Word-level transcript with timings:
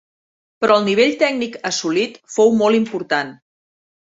Però 0.63 0.77
el 0.79 0.87
nivell 0.87 1.13
tècnic 1.25 1.59
assolit 1.71 2.17
fou 2.37 2.53
molt 2.63 2.81
important. 2.81 3.31